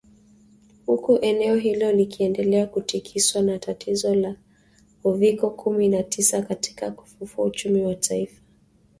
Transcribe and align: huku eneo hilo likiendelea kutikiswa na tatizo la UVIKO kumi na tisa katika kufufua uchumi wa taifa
huku 0.85 1.19
eneo 1.21 1.55
hilo 1.55 1.91
likiendelea 1.91 2.67
kutikiswa 2.67 3.41
na 3.41 3.59
tatizo 3.59 4.15
la 4.15 4.35
UVIKO 5.03 5.49
kumi 5.49 5.87
na 5.87 6.03
tisa 6.03 6.41
katika 6.41 6.91
kufufua 6.91 7.45
uchumi 7.45 7.81
wa 7.85 7.95
taifa 7.95 8.41